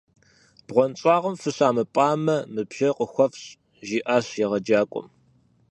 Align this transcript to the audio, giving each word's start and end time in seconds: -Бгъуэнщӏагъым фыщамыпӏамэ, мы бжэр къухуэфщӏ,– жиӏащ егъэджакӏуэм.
-Бгъуэнщӏагъым 0.65 1.35
фыщамыпӏамэ, 1.41 2.37
мы 2.53 2.61
бжэр 2.69 2.93
къухуэфщӏ,– 2.97 3.57
жиӏащ 3.87 4.27
егъэджакӏуэм. 4.45 5.07